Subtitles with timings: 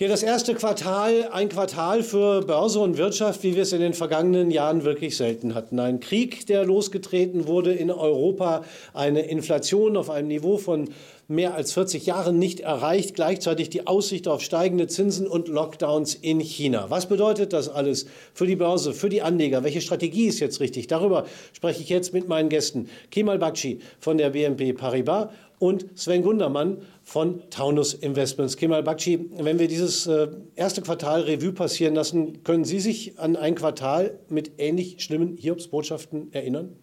[0.00, 3.92] Ja, das erste Quartal, ein Quartal für Börse und Wirtschaft, wie wir es in den
[3.92, 5.78] vergangenen Jahren wirklich selten hatten.
[5.78, 10.88] Ein Krieg, der losgetreten wurde in Europa, eine Inflation auf einem Niveau von
[11.30, 16.40] mehr als 40 Jahren nicht erreicht, gleichzeitig die Aussicht auf steigende Zinsen und Lockdowns in
[16.40, 16.86] China.
[16.90, 19.64] Was bedeutet das alles für die Börse, für die Anleger?
[19.64, 20.88] Welche Strategie ist jetzt richtig?
[20.88, 22.88] Darüber spreche ich jetzt mit meinen Gästen.
[23.10, 25.28] Kemal Bakci von der BNP Paribas
[25.60, 28.56] und Sven Gundermann von Taunus Investments.
[28.56, 33.36] Kemal Bakci, wenn wir dieses äh, erste Quartal Revue passieren lassen, können Sie sich an
[33.36, 36.76] ein Quartal mit ähnlich schlimmen Hiobsbotschaften erinnern?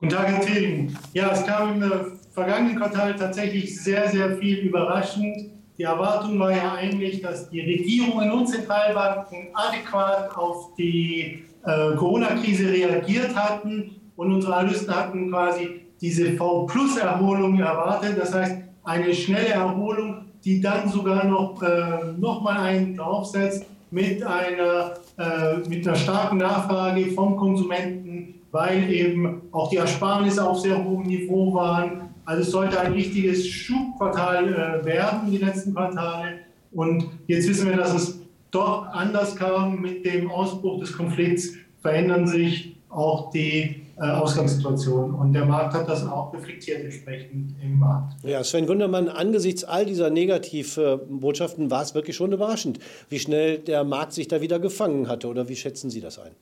[0.00, 0.98] Guten Tag, Herr Thielen.
[1.12, 5.50] Ja, es kam im vergangenen Quartal tatsächlich sehr, sehr viel überraschend.
[5.76, 12.72] Die Erwartung war ja eigentlich, dass die Regierungen und Zentralbanken adäquat auf die äh, Corona-Krise
[12.72, 18.18] reagiert hatten und unsere Analysten hatten quasi diese V-Plus-Erholung erwartet.
[18.18, 24.22] Das heißt, eine schnelle Erholung, die dann sogar noch, äh, noch mal einen draufsetzt mit
[24.22, 30.82] einer, äh, mit einer starken Nachfrage vom Konsumenten, weil eben auch die Ersparnisse auf sehr
[30.82, 32.09] hohem Niveau waren.
[32.24, 36.38] Also es sollte ein richtiges Schubquartal äh, werden, die letzten Quartale.
[36.72, 39.80] Und jetzt wissen wir, dass es doch anders kam.
[39.80, 45.14] Mit dem Ausbruch des Konflikts verändern sich auch die äh, Ausgangssituation.
[45.14, 48.14] Und der Markt hat das auch reflektiert entsprechend im Markt.
[48.24, 53.84] Ja, Sven Gundermann, angesichts all dieser Negativbotschaften war es wirklich schon überraschend, wie schnell der
[53.84, 55.28] Markt sich da wieder gefangen hatte.
[55.28, 56.32] Oder wie schätzen Sie das ein?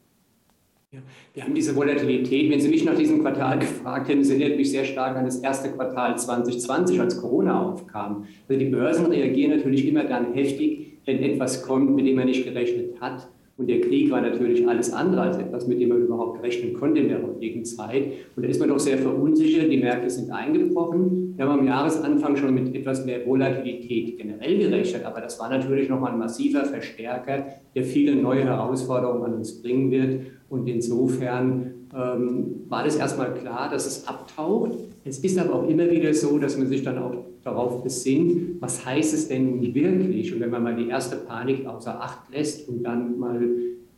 [0.91, 1.01] Ja,
[1.35, 2.51] wir haben diese Volatilität.
[2.51, 5.37] Wenn Sie mich nach diesem Quartal gefragt hätten, es erinnert mich sehr stark an das
[5.41, 8.27] erste Quartal 2020, als Corona aufkam.
[8.49, 12.43] Also die Börsen reagieren natürlich immer dann heftig, wenn etwas kommt, mit dem man nicht
[12.45, 13.29] gerechnet hat.
[13.59, 17.01] Und der Krieg war natürlich alles andere als etwas, mit dem man überhaupt rechnen konnte
[17.01, 18.05] in der heutigen Zeit.
[18.37, 19.71] Und da ist man doch sehr verunsichert.
[19.71, 21.35] Die Märkte sind eingebrochen.
[21.37, 25.05] Wir haben am Jahresanfang schon mit etwas mehr Volatilität generell gerechnet.
[25.05, 29.91] Aber das war natürlich nochmal ein massiver Verstärker, der viele neue Herausforderungen an uns bringen
[29.91, 30.21] wird.
[30.49, 34.71] Und insofern ähm, war das erstmal klar, dass es abtaucht.
[35.05, 37.13] Es ist aber auch immer wieder so, dass man sich dann auch
[37.45, 40.33] darauf besinnt, was heißt es denn wirklich?
[40.33, 43.41] Und wenn man mal die erste Panik außer Acht lässt und dann mal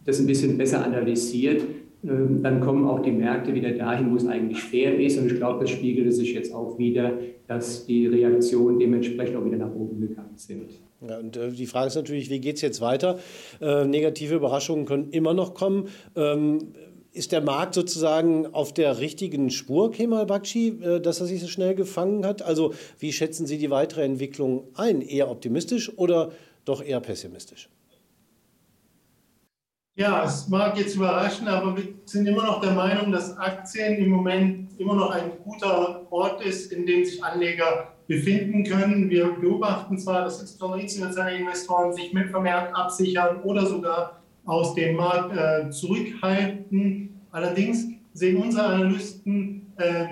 [0.05, 1.63] das ein bisschen besser analysiert,
[2.03, 5.19] ähm, dann kommen auch die Märkte wieder dahin, wo es eigentlich fair ist.
[5.19, 7.13] Und ich glaube, das spiegelte sich jetzt auch wieder,
[7.47, 10.71] dass die Reaktionen dementsprechend auch wieder nach oben gegangen sind.
[11.07, 13.19] Ja, und äh, die Frage ist natürlich, wie geht es jetzt weiter?
[13.61, 15.89] Äh, negative Überraschungen können immer noch kommen.
[16.17, 16.59] Ähm,
[17.13, 21.49] ist der Markt sozusagen auf der richtigen Spur, Kemal Bakshi, äh, dass er sich so
[21.49, 22.43] schnell gefangen hat?
[22.43, 25.01] Also wie schätzen Sie die weitere Entwicklung ein?
[25.01, 26.33] Eher optimistisch oder
[26.65, 27.69] doch eher pessimistisch?
[29.97, 34.09] Ja, es mag jetzt überraschen, aber wir sind immer noch der Meinung, dass Aktien im
[34.09, 39.11] Moment immer noch ein guter Ort ist, in dem sich Anleger befinden können.
[39.11, 44.20] Wir beobachten zwar, dass internationale Investoren sich mit vermehrt absichern oder sogar
[44.51, 47.21] aus dem Markt äh, zurückhalten.
[47.31, 50.07] Allerdings sehen unsere Analysten äh,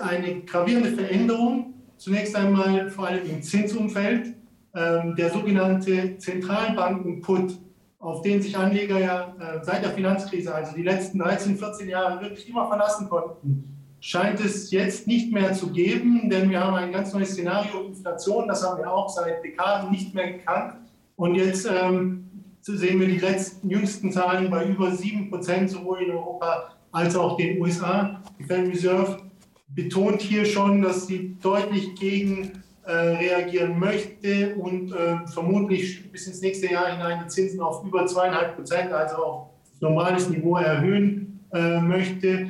[0.00, 1.74] eine gravierende Veränderung.
[1.98, 4.34] Zunächst einmal vor allem im Zinsumfeld.
[4.74, 7.58] Ähm, der sogenannte Zentralbanken-Put,
[7.98, 12.22] auf den sich Anleger ja äh, seit der Finanzkrise, also die letzten 13, 14 Jahre,
[12.22, 13.68] wirklich immer verlassen konnten,
[14.00, 18.48] scheint es jetzt nicht mehr zu geben, denn wir haben ein ganz neues Szenario Inflation,
[18.48, 20.74] das haben wir auch seit Dekaden nicht mehr gekannt.
[21.16, 22.24] Und jetzt ähm,
[22.72, 27.36] sehen wir die letzten jüngsten Zahlen bei über 7 Prozent, sowohl in Europa als auch
[27.36, 28.22] den USA.
[28.38, 29.18] Die Federal Reserve
[29.68, 36.40] betont hier schon, dass sie deutlich gegen äh, reagieren möchte und äh, vermutlich bis ins
[36.40, 39.48] nächste Jahr hinein die Zinsen auf über zweieinhalb Prozent, also auf
[39.80, 42.48] normales Niveau erhöhen äh, möchte.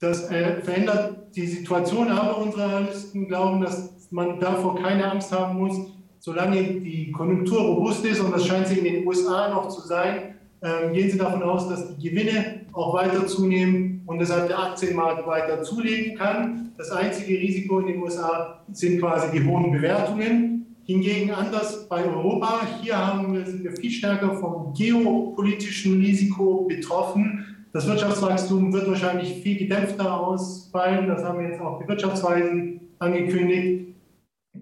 [0.00, 5.58] Das äh, verändert die Situation, aber unsere Analysten glauben, dass man davor keine Angst haben
[5.58, 5.76] muss,
[6.22, 10.36] solange die Konjunktur robust ist, und das scheint sie in den USA noch zu sein,
[10.62, 15.26] ähm, gehen Sie davon aus, dass die Gewinne auch weiter zunehmen und deshalb der Aktienmarkt
[15.26, 16.70] weiter zulegen kann.
[16.78, 20.76] Das einzige Risiko in den USA sind quasi die hohen Bewertungen.
[20.84, 22.60] Hingegen anders bei Europa.
[22.80, 27.66] Hier haben wir, sind wir viel stärker vom geopolitischen Risiko betroffen.
[27.72, 31.08] Das Wirtschaftswachstum wird wahrscheinlich viel gedämpfter ausfallen.
[31.08, 33.96] Das haben jetzt auch die Wirtschaftsweisen angekündigt.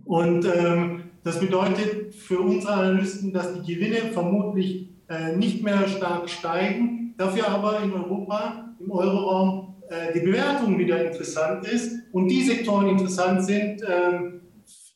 [0.07, 6.31] Und ähm, das bedeutet für unsere Analysten, dass die Gewinne vermutlich äh, nicht mehr stark
[6.31, 12.43] steigen, dafür aber in Europa, im Euroraum, äh, die Bewertung wieder interessant ist und die
[12.43, 14.41] Sektoren interessant sind, äh,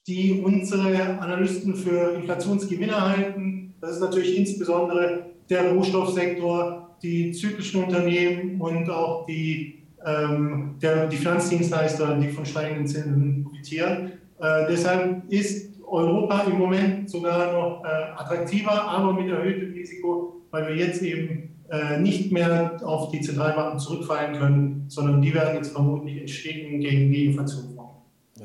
[0.06, 3.75] die unsere Analysten für Inflationsgewinne halten.
[3.81, 11.17] Das ist natürlich insbesondere der Rohstoffsektor, die zyklischen Unternehmen und auch die, ähm, der, die
[11.17, 14.12] Finanzdienstleister, die von steigenden Zinsen profitieren.
[14.41, 20.69] Äh, deshalb ist Europa im Moment sogar noch äh, attraktiver, aber mit erhöhtem Risiko, weil
[20.69, 25.72] wir jetzt eben äh, nicht mehr auf die Zentralbanken zurückfallen können, sondern die werden jetzt
[25.72, 27.75] vermutlich entstehen gegen die Inflation.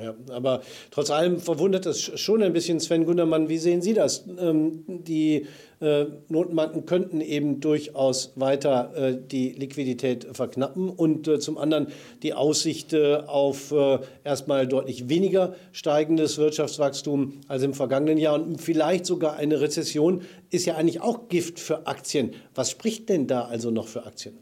[0.01, 4.25] Ja, aber trotz allem verwundert es schon ein bisschen, Sven Gundermann, wie sehen Sie das?
[4.39, 5.47] Ähm, die
[5.79, 11.87] Notenbanken könnten eben durchaus weiter äh, die Liquidität verknappen und äh, zum anderen
[12.21, 18.59] die Aussicht äh, auf äh, erstmal deutlich weniger steigendes Wirtschaftswachstum als im vergangenen Jahr und
[18.59, 22.31] vielleicht sogar eine Rezession ist ja eigentlich auch Gift für Aktien.
[22.55, 24.37] Was spricht denn da also noch für Aktien?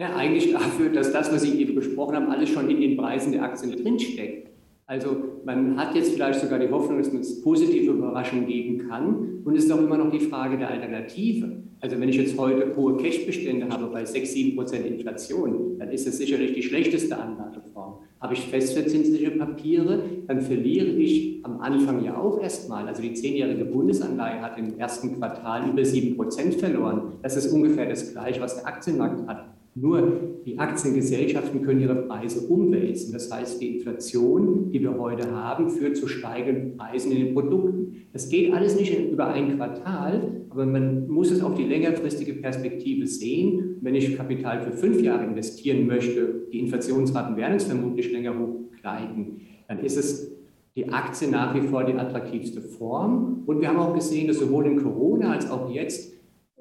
[0.00, 3.32] Ja, eigentlich dafür, dass das, was Sie eben besprochen haben, alles schon in den Preisen
[3.32, 4.47] der Aktien drinsteckt.
[4.88, 9.42] Also man hat jetzt vielleicht sogar die Hoffnung, dass es positive Überraschungen geben kann.
[9.44, 11.62] Und es ist auch immer noch die Frage der Alternative.
[11.80, 16.06] Also wenn ich jetzt heute hohe Cash-Bestände habe bei 6, 7 Prozent Inflation, dann ist
[16.06, 17.98] das sicherlich die schlechteste Anlageform.
[18.18, 22.88] Habe ich festverzinsliche Papiere, dann verliere ich am Anfang ja auch erstmal.
[22.88, 27.12] Also die zehnjährige Bundesanleihe hat im ersten Quartal über 7 Prozent verloren.
[27.22, 29.50] Das ist ungefähr das Gleiche, was der Aktienmarkt hat.
[29.80, 33.12] Nur die Aktiengesellschaften können ihre Preise umwälzen.
[33.12, 38.08] Das heißt, die Inflation, die wir heute haben, führt zu steigenden Preisen in den Produkten.
[38.12, 43.06] Das geht alles nicht über ein Quartal, aber man muss es auf die längerfristige Perspektive
[43.06, 43.76] sehen.
[43.80, 49.42] Wenn ich Kapital für fünf Jahre investieren möchte, die Inflationsraten werden es vermutlich länger hochgleiten,
[49.68, 50.32] dann ist es
[50.74, 53.42] die Aktie nach wie vor die attraktivste Form.
[53.46, 56.12] Und wir haben auch gesehen, dass sowohl in Corona als auch jetzt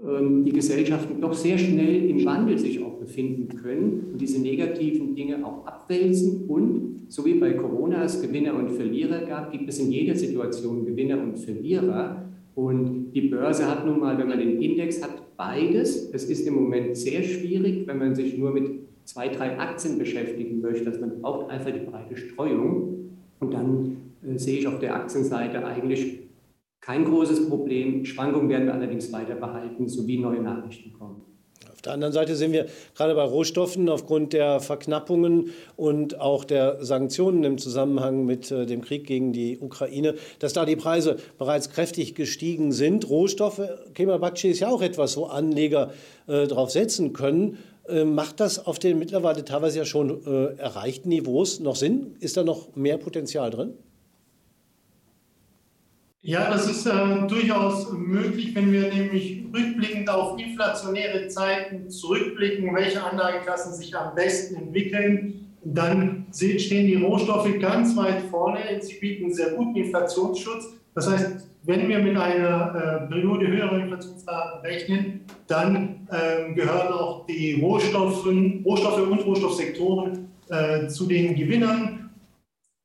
[0.03, 5.45] ähm, die Gesellschaften doch sehr schnell im Wandel sich befinden können und diese negativen Dinge
[5.45, 6.45] auch abwälzen.
[6.47, 10.85] Und so wie bei Corona es Gewinner und Verlierer gab, gibt es in jeder Situation
[10.85, 12.23] Gewinner und Verlierer.
[12.53, 16.09] Und die Börse hat nun mal, wenn man den Index hat, beides.
[16.11, 18.71] Es ist im Moment sehr schwierig, wenn man sich nur mit
[19.05, 20.85] zwei, drei Aktien beschäftigen möchte.
[20.85, 23.11] Dass man braucht einfach die breite Streuung.
[23.39, 26.23] Und dann äh, sehe ich auf der Aktienseite eigentlich
[26.81, 28.03] kein großes Problem.
[28.05, 31.21] Schwankungen werden wir allerdings weiter behalten, sowie neue Nachrichten kommen.
[31.77, 32.65] Auf der anderen Seite sehen wir
[32.95, 38.81] gerade bei Rohstoffen aufgrund der Verknappungen und auch der Sanktionen im Zusammenhang mit äh, dem
[38.81, 43.07] Krieg gegen die Ukraine, dass da die Preise bereits kräftig gestiegen sind.
[43.09, 43.61] Rohstoffe,
[43.93, 45.91] Kemalbakci ist ja auch etwas, wo Anleger
[46.27, 47.59] äh, drauf setzen können.
[47.87, 52.15] Äh, macht das auf den mittlerweile teilweise ja schon äh, erreichten Niveaus noch Sinn?
[52.19, 53.73] Ist da noch mehr Potenzial drin?
[56.27, 63.01] Ja, das ist äh, durchaus möglich, wenn wir nämlich rückblickend auf inflationäre Zeiten zurückblicken, welche
[63.01, 65.55] Anlageklassen sich am besten entwickeln.
[65.63, 68.59] Dann stehen die Rohstoffe ganz weit vorne.
[68.81, 70.73] Sie bieten sehr guten Inflationsschutz.
[70.93, 77.25] Das heißt, wenn wir mit einer äh, Periode höherer Inflationsraten rechnen, dann äh, gehören auch
[77.25, 78.25] die Rohstoffe,
[78.65, 82.06] Rohstoffe und Rohstoffsektoren äh, zu den Gewinnern.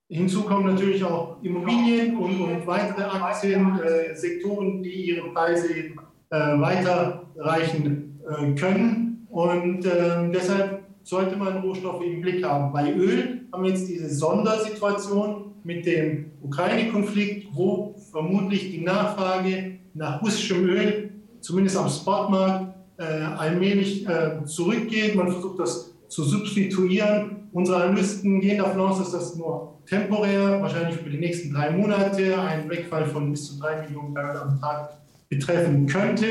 [0.09, 5.95] Hinzu kommen natürlich auch Immobilien und, und weitere Aktiensektoren, äh, die ihre Preise äh,
[6.31, 9.27] weiterreichen äh, können.
[9.31, 12.71] Und deshalb sollte man Rohstoffe im Blick haben.
[12.71, 20.21] Bei Öl haben wir jetzt diese Sondersituation mit dem Ukraine-Konflikt, wo vermutlich die Nachfrage nach
[20.23, 21.11] russischem Öl,
[21.41, 25.15] zumindest am Spotmarkt, äh, allmählich äh, zurückgeht.
[25.15, 27.49] Man versucht das zu substituieren.
[27.53, 32.38] Unsere Analysten gehen davon aus, dass das nur temporär, wahrscheinlich für die nächsten drei Monate,
[32.40, 34.90] einen Wegfall von bis zu drei Millionen Barrel am Tag
[35.29, 36.26] betreffen könnte.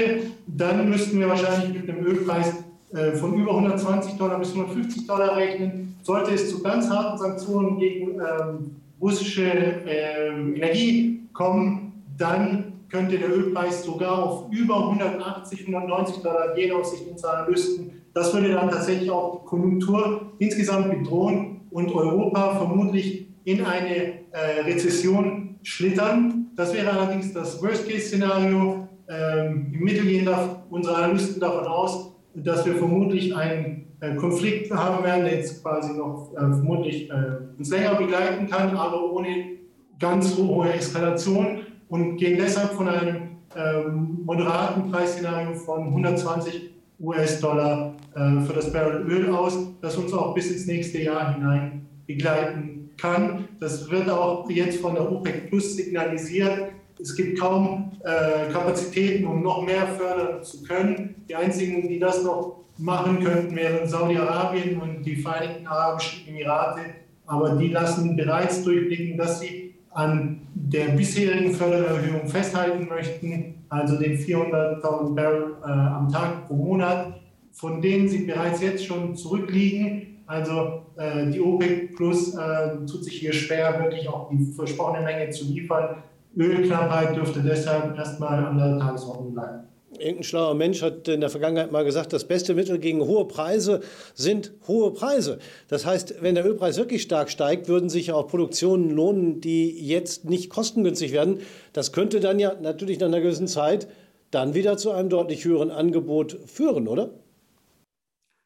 [0.48, 2.54] Dann müssten wir wahrscheinlich mit einem Ölpreis
[2.94, 5.96] äh, von über 120 Dollar bis 150 Dollar rechnen.
[6.04, 13.30] Sollte es zu ganz harten Sanktionen gegen ähm, russische ähm, Energie kommen, dann könnte der
[13.30, 17.92] Ölpreis sogar auf über 180, 190 Dollar gehen aus Sicht unserer Analysten.
[18.14, 24.62] Das würde dann tatsächlich auch die Konjunktur insgesamt bedrohen und Europa vermutlich in eine äh,
[24.66, 26.48] Rezession schlittern.
[26.56, 28.88] Das wäre allerdings das Worst-Case-Szenario.
[29.10, 34.72] Ähm, Im Mittel gehen da unsere Analysten davon aus, dass wir vermutlich einen äh, Konflikt
[34.72, 37.14] haben werden, der jetzt quasi noch äh, vermutlich äh,
[37.58, 39.58] uns länger begleiten kann, aber ohne
[40.00, 48.42] ganz hohe Eskalation und gehen deshalb von einem ähm, moderaten Preisszenario von 120 US-Dollar äh,
[48.42, 53.48] für das Barrel Öl aus, das uns auch bis ins nächste Jahr hinein begleiten kann.
[53.60, 56.72] Das wird auch jetzt von der OPEC Plus signalisiert.
[57.00, 61.16] Es gibt kaum äh, Kapazitäten, um noch mehr fördern zu können.
[61.28, 66.82] Die einzigen, die das noch machen könnten, wären Saudi-Arabien und die Vereinigten Arabischen Emirate.
[67.26, 74.18] Aber die lassen bereits durchblicken, dass sie an der bisherigen Fördererhöhung festhalten möchten, also den
[74.18, 77.20] 400.000 Barrel äh, am Tag pro Monat,
[77.52, 80.11] von denen sie bereits jetzt schon zurückliegen.
[80.32, 85.30] Also äh, die OPEC Plus äh, tut sich hier schwer, wirklich auch die versprochene Menge
[85.30, 86.04] zu liefern.
[86.38, 89.64] Ölknappheit dürfte deshalb erstmal an der Tagesordnung bleiben.
[90.00, 93.82] Irgendein schlauer Mensch hat in der Vergangenheit mal gesagt, das beste Mittel gegen hohe Preise
[94.14, 95.38] sind hohe Preise.
[95.68, 100.30] Das heißt, wenn der Ölpreis wirklich stark steigt, würden sich auch Produktionen lohnen, die jetzt
[100.30, 101.40] nicht kostengünstig werden.
[101.74, 103.90] Das könnte dann ja natürlich nach einer gewissen Zeit
[104.32, 107.10] dann wieder zu einem deutlich höheren Angebot führen, oder?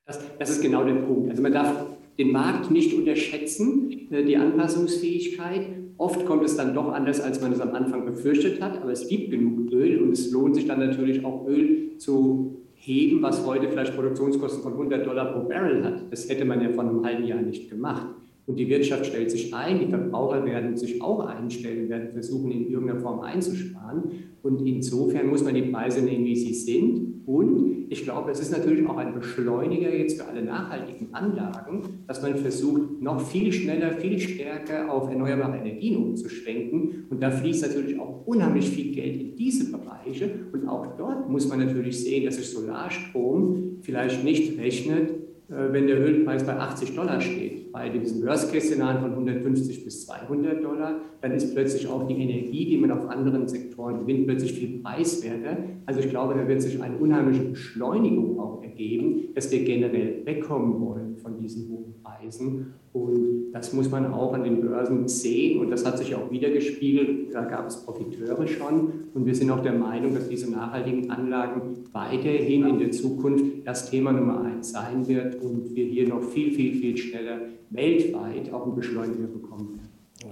[0.06, 1.30] Das, das ist genau der Punkt.
[1.32, 1.86] Also man darf
[2.18, 5.68] den Markt nicht unterschätzen, äh, die Anpassungsfähigkeit.
[5.98, 9.08] Oft kommt es dann doch anders, als man es am Anfang befürchtet hat, aber es
[9.08, 13.70] gibt genug Öl und es lohnt sich dann natürlich auch Öl zu heben, was heute
[13.70, 16.12] vielleicht Produktionskosten von 100 Dollar pro Barrel hat.
[16.12, 18.08] Das hätte man ja vor einem halben Jahr nicht gemacht.
[18.46, 22.70] Und die Wirtschaft stellt sich ein, die Verbraucher werden sich auch einstellen, werden versuchen, in
[22.70, 24.04] irgendeiner Form einzusparen.
[24.44, 27.05] Und insofern muss man die Preise nehmen, wie sie sind.
[27.26, 32.22] Und ich glaube, es ist natürlich auch ein Beschleuniger jetzt für alle nachhaltigen Anlagen, dass
[32.22, 37.06] man versucht, noch viel schneller, viel stärker auf erneuerbare Energien umzuschwenken.
[37.10, 40.30] Und da fließt natürlich auch unheimlich viel Geld in diese Bereiche.
[40.52, 46.00] Und auch dort muss man natürlich sehen, dass sich Solarstrom vielleicht nicht rechnet, wenn der
[46.00, 51.54] Ölpreis bei 80 Dollar steht, bei diesem Worst-Case-Szenario von 150 bis 200 Dollar, dann ist
[51.54, 55.58] plötzlich auch die Energie, die man auf anderen Sektoren gewinnt, plötzlich viel preiswerter.
[55.86, 60.80] Also ich glaube, da wird sich eine unheimliche Beschleunigung auch ergeben, dass wir generell wegkommen
[60.80, 62.74] wollen von diesen hohen Preisen.
[62.94, 67.34] Und das muss man auch an den Börsen sehen und das hat sich auch wiedergespiegelt.
[67.34, 71.84] Da gab es Profiteure schon und wir sind auch der Meinung, dass diese nachhaltigen Anlagen
[71.92, 76.52] weiterhin in der Zukunft das Thema Nummer eins sein wird und wir hier noch viel,
[76.52, 79.85] viel, viel schneller weltweit auch einen Beschleuniger bekommen werden.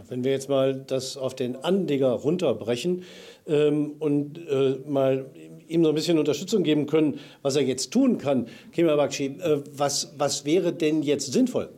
[0.07, 3.03] Wenn wir jetzt mal das auf den Anleger runterbrechen
[3.47, 5.25] ähm, und äh, mal
[5.67, 9.61] ihm so ein bisschen Unterstützung geben können, was er jetzt tun kann, Kemal Bakshi, äh,
[9.71, 11.69] was, was wäre denn jetzt sinnvoll?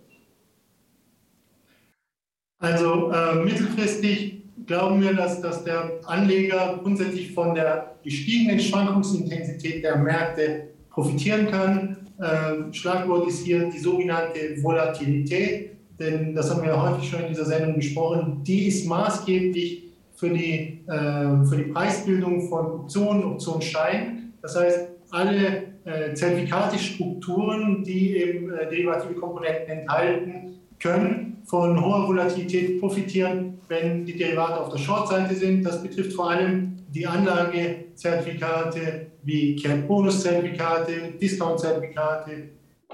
[2.59, 9.97] Also äh, mittelfristig glauben wir, dass, dass der Anleger grundsätzlich von der gestiegenen Schwankungsintensität der
[9.97, 11.97] Märkte profitieren kann.
[12.19, 17.29] Äh, Schlagwort ist hier die sogenannte Volatilität, denn das haben wir ja häufig schon in
[17.29, 18.43] dieser Sendung besprochen.
[18.43, 19.83] Die ist maßgeblich
[20.15, 24.33] für die, äh, für die Preisbildung von Optionen, Optionsscheinen.
[24.41, 32.79] Das heißt, alle äh, Zertifikatestrukturen, die eben äh, derivative Komponenten enthalten, können von hoher Volatilität
[32.79, 35.63] profitieren, wenn die Derivate auf der Short-Seite sind.
[35.63, 42.31] Das betrifft vor allem die Anlagezertifikate wie Kernbonuszertifikate, Discount-Zertifikate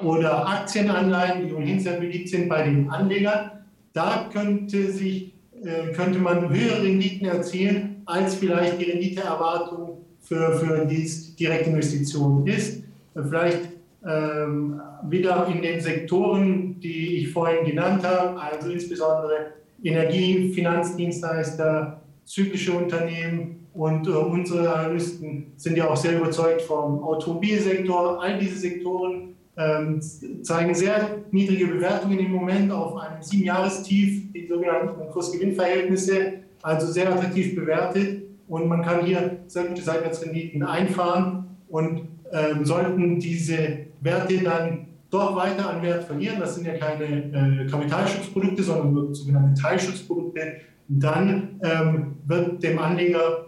[0.03, 3.51] oder Aktienanleihen, die ohnehin sehr beliebt sind bei den Anlegern.
[3.93, 10.86] Da könnte, sich, äh, könnte man höhere Renditen erzielen, als vielleicht die Renditeerwartung für, für
[10.86, 12.84] die Direktinvestitionen ist.
[13.13, 13.70] Vielleicht
[14.08, 19.53] ähm, wieder in den Sektoren, die ich vorhin genannt habe, also insbesondere
[19.84, 28.22] Energie, Finanzdienstleister, zyklische Unternehmen und äh, unsere Analysten sind ja auch sehr überzeugt vom Automobilsektor.
[28.22, 36.34] All diese Sektoren zeigen sehr niedrige Bewertungen im Moment auf einem Siebenjahrestief, die sogenannten Kursgewinnverhältnisse,
[36.62, 38.24] also sehr attraktiv bewertet.
[38.48, 41.58] Und man kann hier sehr gute Seitwärtsrenditen einfahren.
[41.67, 47.05] Und ähm, sollten diese Werte dann doch weiter an Wert verlieren, das sind ja keine
[47.05, 53.46] äh, Kapitalschutzprodukte, sondern nur sogenannte Teilschutzprodukte, dann ähm, wird dem Anleger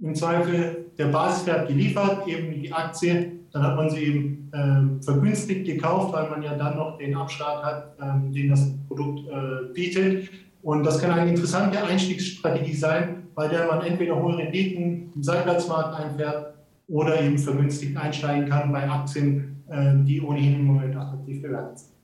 [0.00, 5.66] im Zweifel der Basiswert geliefert, eben die Aktie, dann hat man sie eben äh, vergünstigt
[5.66, 10.28] gekauft, weil man ja dann noch den Abschlag hat, äh, den das Produkt äh, bietet.
[10.62, 15.98] Und das kann eine interessante Einstiegsstrategie sein, bei der man entweder hohe Renditen im Seitwärtsmarkt
[16.00, 16.54] einfährt
[16.88, 21.96] oder eben vergünstigt einsteigen kann bei Aktien, äh, die ohnehin im Moment attraktiv bewertet sind.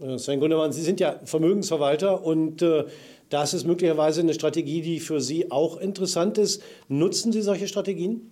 [0.00, 2.84] Äh, Sven Gundermann, Sie sind ja Vermögensverwalter und äh,
[3.30, 6.62] das ist möglicherweise eine Strategie, die für Sie auch interessant ist.
[6.88, 8.30] Nutzen Sie solche Strategien?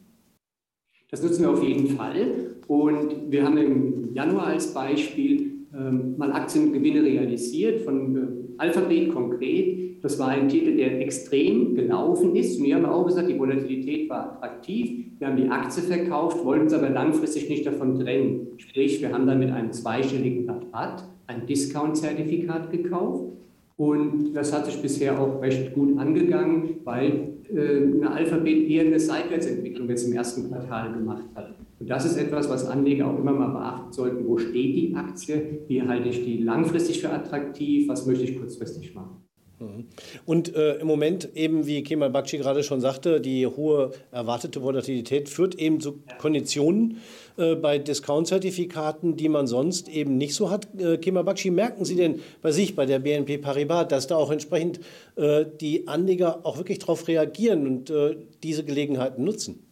[1.11, 2.57] Das nutzen wir auf jeden Fall.
[2.67, 8.21] Und wir haben im Januar als Beispiel ähm, mal Aktiengewinne realisiert von äh,
[8.59, 10.03] Alphabet konkret.
[10.03, 12.59] Das war ein Titel, der extrem gelaufen ist.
[12.59, 15.07] Und wir haben auch gesagt, die Volatilität war attraktiv.
[15.19, 18.49] Wir haben die Aktie verkauft, wollten uns aber langfristig nicht davon trennen.
[18.57, 23.33] Sprich, wir haben dann mit einem zweistelligen Rabatt ein Discount-Zertifikat gekauft.
[23.77, 28.99] Und das hat sich bisher auch recht gut angegangen, weil äh, eine Alphabet eher eine
[28.99, 31.55] Seitwärtsentwicklung jetzt im ersten Quartal gemacht hat.
[31.79, 34.27] Und das ist etwas, was Anleger auch immer mal beachten sollten.
[34.27, 35.61] Wo steht die Aktie?
[35.69, 37.87] Wie halte ich die langfristig für attraktiv?
[37.89, 39.26] Was möchte ich kurzfristig machen?
[39.59, 39.87] Mhm.
[40.27, 45.29] Und äh, im Moment eben, wie Kemal Bakci gerade schon sagte, die hohe erwartete Volatilität
[45.29, 46.99] führt eben zu Konditionen
[47.39, 50.69] äh, bei Discount-Zertifikaten, die man sonst eben nicht so hat.
[50.79, 54.31] Äh, Kemal Bakci, merken Sie denn bei sich, bei der BNP Paribas, dass da auch
[54.31, 54.81] entsprechend
[55.17, 59.63] äh, die Anleger auch wirklich darauf reagieren und äh, diese Gelegenheiten nutzen?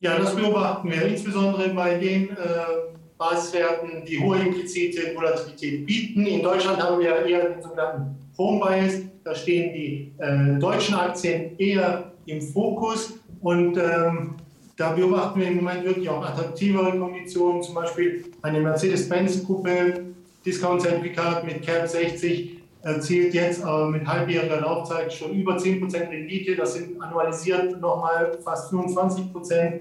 [0.00, 2.34] Ja, das beobachten wir insbesondere bei den äh,
[3.18, 6.24] Basiswerten, die hohe implizite Volatilität bieten.
[6.24, 9.00] In Deutschland haben wir eher den sogenannten Home Bias.
[9.24, 13.14] Da stehen die äh, deutschen Aktien eher im Fokus.
[13.40, 14.36] Und ähm,
[14.76, 20.04] da beobachten wir im Moment wirklich auch attraktivere Konditionen, zum Beispiel eine Mercedes-Benz-Gruppe,
[20.46, 26.54] Discount-Zertifikat mit CAP 60 erzielt jetzt äh, mit halbjähriger Laufzeit schon über 10% Rendite.
[26.54, 29.80] Das sind annualisiert nochmal fast 25%.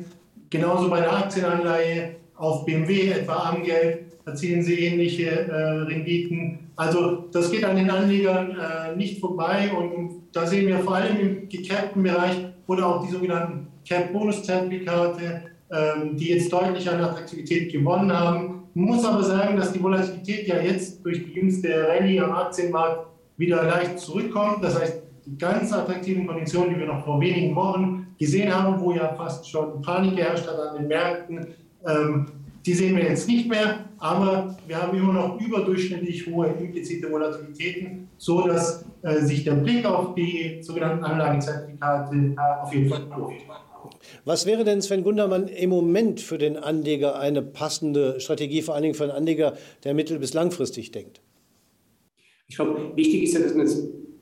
[0.49, 6.59] Genauso bei der Aktienanleihe auf BMW, etwa am Geld, erzielen sie ähnliche äh, Renditen.
[6.75, 11.19] Also das geht an den Anlegern äh, nicht vorbei und da sehen wir vor allem
[11.19, 12.35] im gecappten Bereich
[12.67, 15.75] oder auch die sogenannten Cap-Bonus-Zertifikate, äh,
[16.13, 18.63] die jetzt deutlich an Attraktivität gewonnen haben.
[18.73, 23.63] Muss aber sagen, dass die Volatilität ja jetzt durch die jüngste Rallye am Aktienmarkt wieder
[23.63, 24.63] leicht zurückkommt.
[24.63, 28.91] Das heißt, die ganz attraktiven Konditionen, die wir noch vor wenigen Wochen gesehen haben, wo
[28.91, 31.47] ja fast schon Panik geherrscht hat an den Märkten,
[31.85, 32.27] ähm,
[32.65, 38.09] die sehen wir jetzt nicht mehr, aber wir haben immer noch überdurchschnittlich hohe implizite Volatilitäten,
[38.17, 43.41] sodass äh, sich der Blick auf die sogenannten Anlagezertifikate äh, auf jeden Fall lohnt.
[44.25, 48.83] Was wäre denn, Sven Gundermann, im Moment für den Anleger eine passende Strategie, vor allen
[48.83, 49.53] Dingen für einen Anleger,
[49.83, 51.21] der mittel- bis langfristig denkt?
[52.49, 53.67] Ich glaube, wichtig ist ja, dass man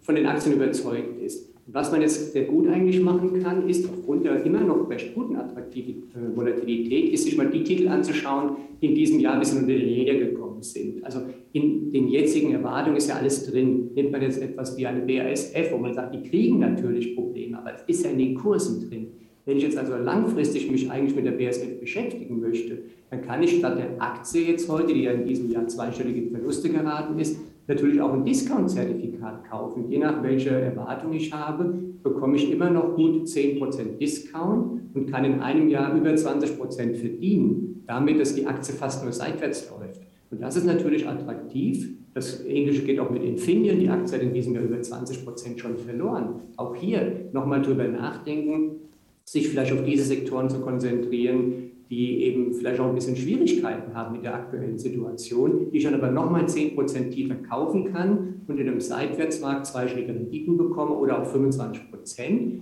[0.02, 1.55] von den Aktien überzeugt ist.
[1.68, 5.36] Was man jetzt sehr gut eigentlich machen kann, ist aufgrund der immer noch recht guten
[5.36, 9.74] attraktiven äh, Volatilität, ist sich mal die Titel anzuschauen, die in diesem Jahr bisschen unter
[9.74, 11.04] die Räder gekommen sind.
[11.04, 11.22] Also
[11.54, 13.90] in den jetzigen Erwartungen ist ja alles drin.
[13.96, 17.74] Nimmt man jetzt etwas wie eine BASF, wo man sagt, die kriegen natürlich Probleme, aber
[17.74, 19.08] es ist ja in den Kursen drin.
[19.46, 23.58] Wenn ich jetzt also langfristig mich eigentlich mit der BASF beschäftigen möchte, dann kann ich
[23.58, 28.02] statt der Aktie jetzt heute, die ja in diesem Jahr zweistellige Verluste geraten ist, natürlich
[28.02, 29.90] auch ein Discount-Zertifikat kaufen.
[29.90, 35.26] Je nach welcher Erwartung ich habe, bekomme ich immer noch gut 10% Discount und kann
[35.26, 40.02] in einem Jahr über 20% verdienen, damit dass die Aktie fast nur seitwärts läuft.
[40.32, 41.90] Und das ist natürlich attraktiv.
[42.14, 43.80] Das Ähnliche geht auch mit Infineon.
[43.80, 46.42] Die Aktie hat in diesem Jahr über 20% schon verloren.
[46.58, 48.78] Auch hier nochmal drüber nachdenken,
[49.24, 54.14] sich vielleicht auf diese Sektoren zu konzentrieren, die eben vielleicht auch ein bisschen Schwierigkeiten haben
[54.14, 58.68] mit der aktuellen Situation, die ich dann aber nochmal 10% tiefer kaufen kann und in
[58.68, 62.60] einem Seitwärtsmarkt zweistellige Renditen bekomme oder auch 25%.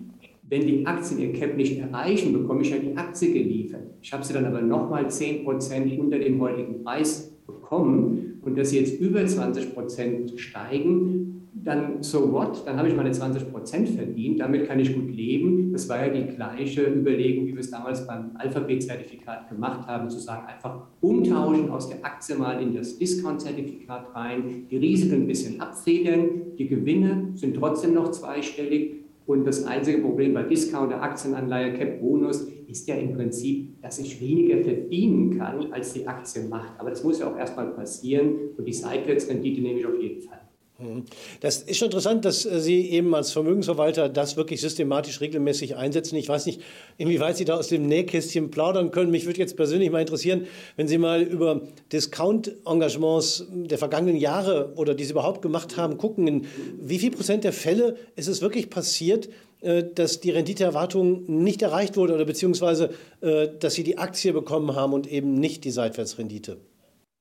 [0.49, 3.83] Wenn die Aktien ihr Cap nicht erreichen, bekomme ich ja die Aktie geliefert.
[4.01, 8.79] Ich habe sie dann aber nochmal 10% unter dem heutigen Preis bekommen und dass sie
[8.79, 14.67] jetzt über 20% steigen, dann so what, dann habe ich meine 20 Prozent verdient, damit
[14.67, 15.71] kann ich gut leben.
[15.71, 20.19] Das war ja die gleiche Überlegung, wie wir es damals beim Alphabet-Zertifikat gemacht haben, zu
[20.19, 25.61] sagen, einfach umtauschen aus der Aktie mal in das Discount-Zertifikat rein, die Risiken ein bisschen
[25.61, 31.73] abfedern, die Gewinne sind trotzdem noch zweistellig und das einzige Problem bei Discount, der Aktienanleihe,
[31.73, 36.77] Cap-Bonus ist ja im Prinzip, dass ich weniger verdienen kann, als die Aktie macht.
[36.77, 40.42] Aber das muss ja auch erstmal passieren und die Seitwärtsrendite nehme ich auf jeden Fall.
[40.79, 41.05] Mhm.
[41.39, 46.15] Das ist schon interessant, dass äh, Sie eben als Vermögensverwalter das wirklich systematisch regelmäßig einsetzen.
[46.15, 46.61] Ich weiß nicht,
[46.97, 49.11] inwieweit Sie da aus dem Nähkästchen plaudern können.
[49.11, 54.95] Mich würde jetzt persönlich mal interessieren, wenn Sie mal über Discount-Engagements der vergangenen Jahre oder
[54.95, 56.47] die Sie überhaupt gemacht haben, gucken, in
[56.81, 59.29] wie viel Prozent der Fälle ist es wirklich passiert,
[59.61, 62.89] äh, dass die Renditeerwartung nicht erreicht wurde oder beziehungsweise,
[63.21, 66.57] äh, dass Sie die Aktie bekommen haben und eben nicht die Seitwärtsrendite?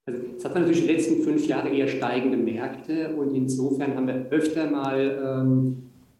[0.05, 4.27] Also es hat natürlich die letzten fünf Jahre eher steigende Märkte und insofern haben wir
[4.31, 5.77] öfter mal ähm,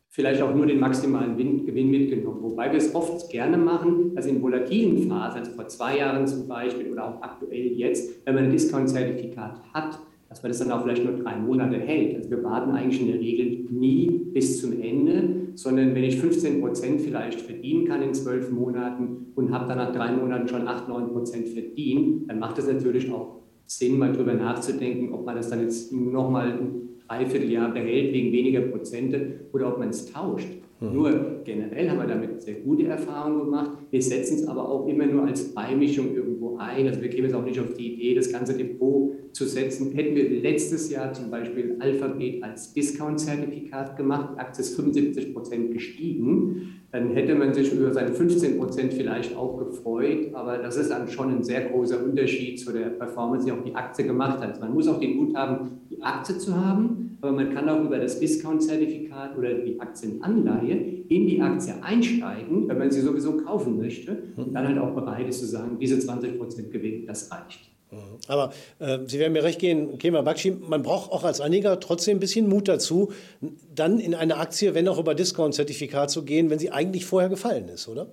[0.09, 2.43] vielleicht auch nur den maximalen Gewinn mitgenommen.
[2.43, 6.47] Wobei wir es oft gerne machen, also in volatilen Phasen, also vor zwei Jahren zum
[6.47, 10.85] Beispiel oder auch aktuell jetzt, wenn man ein Discount-Zertifikat hat, dass man das dann auch
[10.85, 12.17] vielleicht nur drei Monate hält.
[12.17, 16.61] Also wir warten eigentlich in der Regel nie bis zum Ende, sondern wenn ich 15
[16.61, 20.89] Prozent vielleicht verdienen kann in zwölf Monaten und habe dann nach drei Monaten schon 8,
[20.89, 23.42] 9 Prozent verdient, dann macht das natürlich auch
[23.79, 28.61] Sinn, mal drüber nachzudenken, ob man das dann jetzt nochmal ein Dreivierteljahr behält wegen weniger
[28.61, 30.49] Prozente oder ob man es tauscht.
[30.81, 30.93] Mhm.
[30.93, 33.71] Nur generell haben wir damit sehr gute Erfahrungen gemacht.
[33.91, 36.87] Wir setzen es aber auch immer nur als Beimischung irgendwo ein.
[36.87, 39.93] Also wir kämen jetzt auch nicht auf die Idee, das ganze Depot zu setzen.
[39.93, 46.82] Hätten wir letztes Jahr zum Beispiel Alphabet als Discount-Zertifikat gemacht, Aktie ist 75 Prozent gestiegen,
[46.93, 50.35] dann hätte man sich über seine 15 Prozent vielleicht auch gefreut.
[50.35, 53.75] Aber das ist dann schon ein sehr großer Unterschied zu der Performance, die auch die
[53.75, 54.61] Aktie gemacht hat.
[54.61, 57.99] Man muss auch den Mut haben, die Aktie zu haben, aber man kann auch über
[57.99, 64.25] das Discount-Zertifikat oder die Aktienanleihe in die Aktie einsteigen, wenn man sie sowieso kaufen möchte
[64.37, 67.71] und dann halt auch bereit ist zu sagen, diese 20 Prozent Gewinn, das reicht.
[68.29, 72.17] Aber äh, Sie werden mir recht gehen, Kema Bakshi, man braucht auch als Anleger trotzdem
[72.17, 73.13] ein bisschen Mut dazu,
[73.75, 77.69] dann in eine Aktie, wenn auch über Discount-Zertifikat zu gehen, wenn sie eigentlich vorher gefallen
[77.69, 78.07] ist, oder?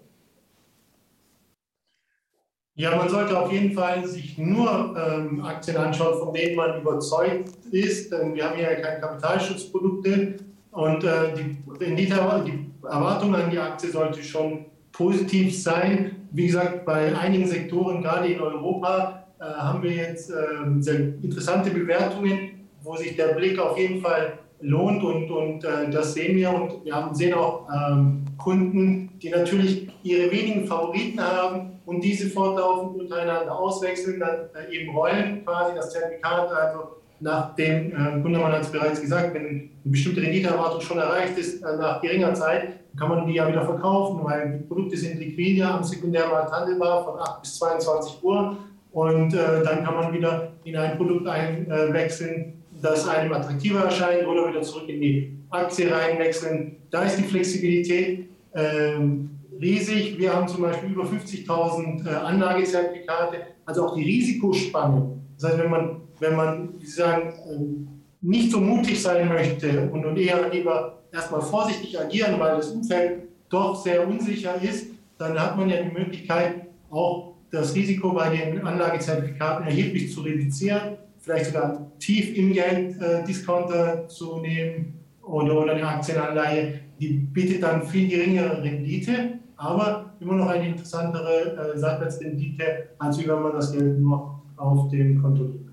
[2.79, 7.49] Ja, man sollte auf jeden Fall sich nur ähm, Aktien anschauen, von denen man überzeugt
[7.71, 8.09] ist.
[8.09, 10.37] Denn wir haben ja keine Kapitalschutzprodukte
[10.71, 16.27] und äh, die, die Erwartung an die Aktie sollte schon positiv sein.
[16.31, 20.35] Wie gesagt, bei einigen Sektoren, gerade in Europa, äh, haben wir jetzt äh,
[20.79, 26.13] sehr interessante Bewertungen, wo sich der Blick auf jeden Fall lohnt und, und äh, das
[26.13, 26.49] sehen wir.
[26.49, 32.29] Und wir haben, sehen auch ähm, Kunden, die natürlich ihre wenigen Favoriten haben und diese
[32.29, 38.53] fortlaufend untereinander auswechseln, dann äh, eben rollen quasi das Zertifikat, also nach dem äh, Kundemann
[38.53, 42.79] hat es bereits gesagt, wenn eine bestimmte Renditeerwartung schon erreicht ist, äh, nach geringer Zeit,
[42.97, 47.19] kann man die ja wieder verkaufen, weil die Produkte sind liquide am Sekundärmarkt handelbar von
[47.19, 48.57] 8 bis 22 Uhr
[48.91, 54.49] und äh, dann kann man wieder in ein Produkt einwechseln, das einem attraktiver erscheint oder
[54.49, 56.77] wieder zurück in die Aktie reinwechseln.
[56.89, 60.17] Da ist die Flexibilität ähm, riesig.
[60.17, 65.19] Wir haben zum Beispiel über 50.000 äh, Anlagezertifikate, also auch die Risikospanne.
[65.39, 69.89] Das heißt, wenn man, wenn man wie Sie sagen, äh, nicht so mutig sein möchte
[69.91, 75.39] und, und eher lieber erstmal vorsichtig agieren, weil das Umfeld doch sehr unsicher ist, dann
[75.39, 81.47] hat man ja die Möglichkeit, auch das Risiko bei den Anlagezertifikaten erheblich zu reduzieren, vielleicht
[81.47, 87.83] sogar tief im Geld äh, Discounter zu nehmen oder, oder eine Aktienanleihe, die bietet dann
[87.83, 93.99] viel geringere Rendite, aber immer noch eine interessantere äh, Seitwärtsrendite, als wenn man das Geld
[93.99, 95.68] nur auf dem Konto liegt.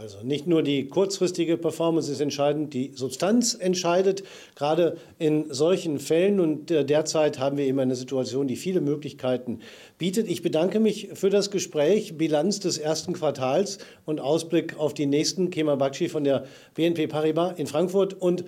[0.00, 4.22] Also nicht nur die kurzfristige Performance ist entscheidend, die Substanz entscheidet.
[4.54, 9.58] Gerade in solchen Fällen und äh, derzeit haben wir eben eine Situation, die viele Möglichkeiten
[9.98, 10.26] bietet.
[10.26, 15.50] Ich bedanke mich für das Gespräch, Bilanz des ersten Quartals und Ausblick auf die nächsten.
[15.50, 18.46] Kemal Bakshi von der BNP Paribas in Frankfurt und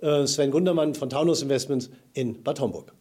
[0.00, 2.92] äh, Sven Gundermann von Taunus Investments in Bad Homburg.